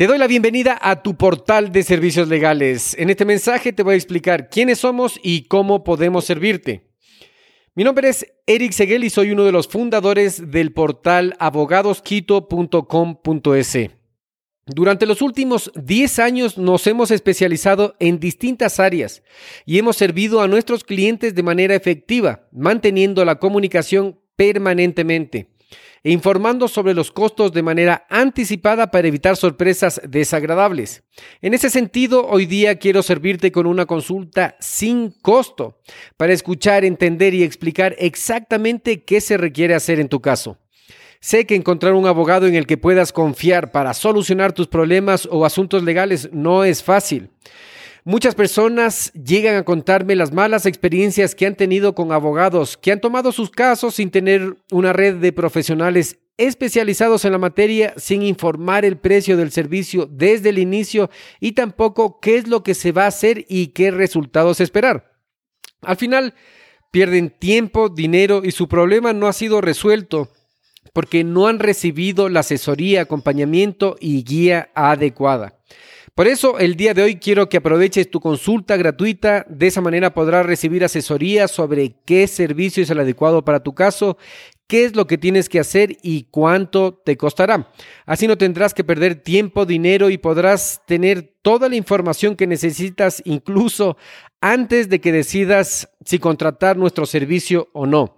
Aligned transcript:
Te 0.00 0.06
doy 0.06 0.16
la 0.16 0.28
bienvenida 0.28 0.78
a 0.80 1.02
tu 1.02 1.14
portal 1.14 1.72
de 1.72 1.82
servicios 1.82 2.26
legales. 2.26 2.96
En 2.98 3.10
este 3.10 3.26
mensaje 3.26 3.70
te 3.70 3.82
voy 3.82 3.92
a 3.92 3.96
explicar 3.96 4.48
quiénes 4.48 4.78
somos 4.78 5.20
y 5.22 5.42
cómo 5.42 5.84
podemos 5.84 6.24
servirte. 6.24 6.88
Mi 7.74 7.84
nombre 7.84 8.08
es 8.08 8.26
Eric 8.46 8.72
Seguel 8.72 9.04
y 9.04 9.10
soy 9.10 9.32
uno 9.32 9.44
de 9.44 9.52
los 9.52 9.68
fundadores 9.68 10.50
del 10.50 10.72
portal 10.72 11.36
abogadosquito.com.es. 11.38 13.78
Durante 14.64 15.04
los 15.04 15.20
últimos 15.20 15.70
10 15.74 16.18
años 16.18 16.56
nos 16.56 16.86
hemos 16.86 17.10
especializado 17.10 17.94
en 17.98 18.18
distintas 18.18 18.80
áreas 18.80 19.22
y 19.66 19.78
hemos 19.78 19.98
servido 19.98 20.40
a 20.40 20.48
nuestros 20.48 20.82
clientes 20.82 21.34
de 21.34 21.42
manera 21.42 21.74
efectiva, 21.74 22.48
manteniendo 22.52 23.22
la 23.26 23.38
comunicación 23.38 24.18
permanentemente 24.34 25.49
informando 26.02 26.68
sobre 26.68 26.94
los 26.94 27.10
costos 27.10 27.52
de 27.52 27.62
manera 27.62 28.06
anticipada 28.08 28.90
para 28.90 29.08
evitar 29.08 29.36
sorpresas 29.36 30.00
desagradables. 30.08 31.02
En 31.42 31.54
ese 31.54 31.70
sentido, 31.70 32.26
hoy 32.26 32.46
día 32.46 32.76
quiero 32.76 33.02
servirte 33.02 33.52
con 33.52 33.66
una 33.66 33.86
consulta 33.86 34.56
sin 34.60 35.10
costo 35.10 35.78
para 36.16 36.32
escuchar, 36.32 36.84
entender 36.84 37.34
y 37.34 37.42
explicar 37.42 37.94
exactamente 37.98 39.04
qué 39.04 39.20
se 39.20 39.36
requiere 39.36 39.74
hacer 39.74 40.00
en 40.00 40.08
tu 40.08 40.20
caso. 40.20 40.58
Sé 41.20 41.44
que 41.44 41.54
encontrar 41.54 41.92
un 41.92 42.06
abogado 42.06 42.46
en 42.46 42.54
el 42.54 42.66
que 42.66 42.78
puedas 42.78 43.12
confiar 43.12 43.72
para 43.72 43.92
solucionar 43.92 44.54
tus 44.54 44.68
problemas 44.68 45.28
o 45.30 45.44
asuntos 45.44 45.82
legales 45.82 46.30
no 46.32 46.64
es 46.64 46.82
fácil. 46.82 47.28
Muchas 48.10 48.34
personas 48.34 49.12
llegan 49.12 49.54
a 49.54 49.62
contarme 49.62 50.16
las 50.16 50.32
malas 50.32 50.66
experiencias 50.66 51.36
que 51.36 51.46
han 51.46 51.54
tenido 51.54 51.94
con 51.94 52.10
abogados 52.10 52.76
que 52.76 52.90
han 52.90 53.00
tomado 53.00 53.30
sus 53.30 53.50
casos 53.50 53.94
sin 53.94 54.10
tener 54.10 54.56
una 54.72 54.92
red 54.92 55.18
de 55.18 55.32
profesionales 55.32 56.18
especializados 56.36 57.24
en 57.24 57.30
la 57.30 57.38
materia, 57.38 57.94
sin 57.96 58.22
informar 58.22 58.84
el 58.84 58.98
precio 58.98 59.36
del 59.36 59.52
servicio 59.52 60.08
desde 60.10 60.48
el 60.48 60.58
inicio 60.58 61.08
y 61.38 61.52
tampoco 61.52 62.18
qué 62.18 62.34
es 62.34 62.48
lo 62.48 62.64
que 62.64 62.74
se 62.74 62.90
va 62.90 63.04
a 63.04 63.14
hacer 63.14 63.46
y 63.48 63.68
qué 63.68 63.92
resultados 63.92 64.60
esperar. 64.60 65.12
Al 65.82 65.96
final, 65.96 66.34
pierden 66.90 67.30
tiempo, 67.30 67.90
dinero 67.90 68.42
y 68.42 68.50
su 68.50 68.66
problema 68.66 69.12
no 69.12 69.28
ha 69.28 69.32
sido 69.32 69.60
resuelto 69.60 70.32
porque 70.92 71.22
no 71.22 71.46
han 71.46 71.60
recibido 71.60 72.28
la 72.28 72.40
asesoría, 72.40 73.02
acompañamiento 73.02 73.94
y 74.00 74.24
guía 74.24 74.70
adecuada. 74.74 75.60
Por 76.14 76.26
eso 76.26 76.58
el 76.58 76.76
día 76.76 76.92
de 76.92 77.02
hoy 77.02 77.16
quiero 77.16 77.48
que 77.48 77.58
aproveches 77.58 78.10
tu 78.10 78.20
consulta 78.20 78.76
gratuita. 78.76 79.46
De 79.48 79.66
esa 79.66 79.80
manera 79.80 80.12
podrás 80.12 80.44
recibir 80.44 80.84
asesoría 80.84 81.48
sobre 81.48 81.96
qué 82.04 82.26
servicio 82.26 82.82
es 82.82 82.90
el 82.90 83.00
adecuado 83.00 83.44
para 83.44 83.62
tu 83.62 83.74
caso, 83.74 84.18
qué 84.66 84.84
es 84.84 84.96
lo 84.96 85.06
que 85.06 85.18
tienes 85.18 85.48
que 85.48 85.60
hacer 85.60 85.96
y 86.02 86.24
cuánto 86.30 86.94
te 86.94 87.16
costará. 87.16 87.72
Así 88.06 88.26
no 88.26 88.36
tendrás 88.36 88.74
que 88.74 88.84
perder 88.84 89.16
tiempo, 89.16 89.66
dinero 89.66 90.10
y 90.10 90.18
podrás 90.18 90.82
tener 90.86 91.34
toda 91.42 91.68
la 91.68 91.76
información 91.76 92.36
que 92.36 92.46
necesitas 92.46 93.22
incluso 93.24 93.96
antes 94.40 94.88
de 94.88 95.00
que 95.00 95.12
decidas 95.12 95.90
si 96.04 96.18
contratar 96.18 96.76
nuestro 96.76 97.06
servicio 97.06 97.68
o 97.72 97.86
no. 97.86 98.16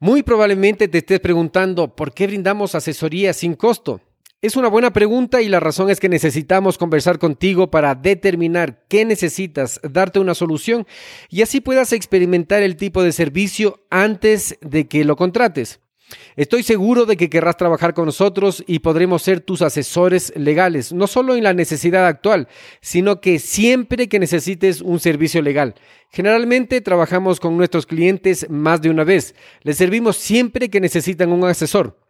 Muy 0.00 0.22
probablemente 0.22 0.86
te 0.86 0.98
estés 0.98 1.18
preguntando 1.18 1.96
por 1.96 2.14
qué 2.14 2.26
brindamos 2.26 2.74
asesoría 2.74 3.32
sin 3.32 3.54
costo. 3.54 4.00
Es 4.40 4.54
una 4.54 4.68
buena 4.68 4.92
pregunta 4.92 5.42
y 5.42 5.48
la 5.48 5.58
razón 5.58 5.90
es 5.90 5.98
que 5.98 6.08
necesitamos 6.08 6.78
conversar 6.78 7.18
contigo 7.18 7.72
para 7.72 7.96
determinar 7.96 8.84
qué 8.86 9.04
necesitas, 9.04 9.80
darte 9.82 10.20
una 10.20 10.32
solución 10.32 10.86
y 11.28 11.42
así 11.42 11.60
puedas 11.60 11.92
experimentar 11.92 12.62
el 12.62 12.76
tipo 12.76 13.02
de 13.02 13.10
servicio 13.10 13.84
antes 13.90 14.56
de 14.60 14.86
que 14.86 15.02
lo 15.02 15.16
contrates. 15.16 15.80
Estoy 16.36 16.62
seguro 16.62 17.04
de 17.04 17.16
que 17.16 17.28
querrás 17.28 17.56
trabajar 17.56 17.94
con 17.94 18.06
nosotros 18.06 18.62
y 18.68 18.78
podremos 18.78 19.22
ser 19.22 19.40
tus 19.40 19.60
asesores 19.60 20.32
legales, 20.36 20.92
no 20.92 21.08
solo 21.08 21.34
en 21.34 21.42
la 21.42 21.52
necesidad 21.52 22.06
actual, 22.06 22.46
sino 22.80 23.20
que 23.20 23.40
siempre 23.40 24.08
que 24.08 24.20
necesites 24.20 24.82
un 24.82 25.00
servicio 25.00 25.42
legal. 25.42 25.74
Generalmente 26.12 26.80
trabajamos 26.80 27.40
con 27.40 27.56
nuestros 27.56 27.86
clientes 27.86 28.48
más 28.48 28.80
de 28.82 28.90
una 28.90 29.02
vez. 29.02 29.34
Les 29.62 29.76
servimos 29.76 30.16
siempre 30.16 30.70
que 30.70 30.80
necesitan 30.80 31.32
un 31.32 31.42
asesor. 31.42 32.07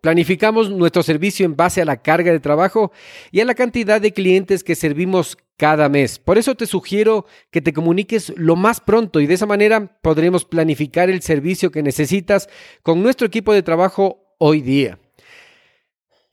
Planificamos 0.00 0.70
nuestro 0.70 1.02
servicio 1.02 1.46
en 1.46 1.56
base 1.56 1.82
a 1.82 1.84
la 1.84 2.02
carga 2.02 2.32
de 2.32 2.40
trabajo 2.40 2.92
y 3.30 3.40
a 3.40 3.44
la 3.44 3.54
cantidad 3.54 4.00
de 4.00 4.12
clientes 4.12 4.62
que 4.62 4.74
servimos 4.74 5.36
cada 5.56 5.88
mes. 5.88 6.18
Por 6.18 6.38
eso 6.38 6.54
te 6.54 6.66
sugiero 6.66 7.26
que 7.50 7.62
te 7.62 7.72
comuniques 7.72 8.32
lo 8.36 8.56
más 8.56 8.80
pronto 8.80 9.20
y 9.20 9.26
de 9.26 9.34
esa 9.34 9.46
manera 9.46 9.98
podremos 10.02 10.44
planificar 10.44 11.10
el 11.10 11.22
servicio 11.22 11.70
que 11.70 11.82
necesitas 11.82 12.48
con 12.82 13.02
nuestro 13.02 13.26
equipo 13.26 13.52
de 13.52 13.62
trabajo 13.62 14.34
hoy 14.38 14.60
día. 14.60 14.98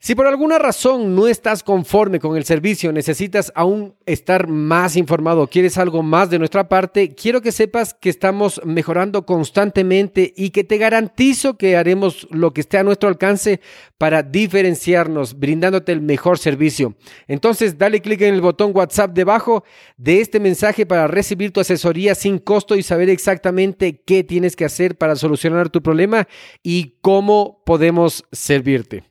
Si 0.04 0.14
por 0.14 0.26
alguna 0.26 0.58
razón 0.58 1.16
no 1.16 1.28
estás 1.28 1.62
conforme 1.62 2.20
con 2.20 2.36
el 2.36 2.44
servicio, 2.44 2.92
necesitas 2.92 3.50
aún 3.54 3.94
estar 4.04 4.48
más 4.48 4.96
informado, 4.96 5.46
quieres 5.46 5.78
algo 5.78 6.02
más 6.02 6.28
de 6.28 6.38
nuestra 6.38 6.68
parte, 6.68 7.14
quiero 7.14 7.40
que 7.40 7.52
sepas 7.52 7.94
que 7.94 8.10
estamos 8.10 8.60
mejorando 8.66 9.24
constantemente 9.24 10.34
y 10.36 10.50
que 10.50 10.62
te 10.62 10.76
garantizo 10.76 11.56
que 11.56 11.78
haremos 11.78 12.28
lo 12.30 12.52
que 12.52 12.60
esté 12.60 12.76
a 12.76 12.82
nuestro 12.82 13.08
alcance 13.08 13.62
para 13.96 14.22
diferenciarnos, 14.22 15.38
brindándote 15.38 15.92
el 15.92 16.02
mejor 16.02 16.38
servicio. 16.38 16.96
Entonces, 17.26 17.78
dale 17.78 18.02
clic 18.02 18.20
en 18.20 18.34
el 18.34 18.42
botón 18.42 18.72
WhatsApp 18.74 19.14
debajo 19.14 19.64
de 19.96 20.20
este 20.20 20.38
mensaje 20.38 20.84
para 20.84 21.06
recibir 21.06 21.50
tu 21.50 21.60
asesoría 21.60 22.14
sin 22.14 22.40
costo 22.40 22.76
y 22.76 22.82
saber 22.82 23.08
exactamente 23.08 24.02
qué 24.04 24.22
tienes 24.22 24.54
que 24.54 24.66
hacer 24.66 24.98
para 24.98 25.16
solucionar 25.16 25.70
tu 25.70 25.82
problema 25.82 26.28
y 26.62 26.98
cómo 27.00 27.62
podemos 27.64 28.26
servirte. 28.32 29.02